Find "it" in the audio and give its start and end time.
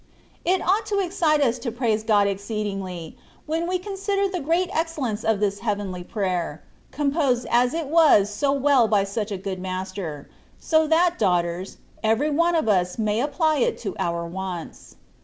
0.43-0.67, 7.75-7.85, 13.57-13.77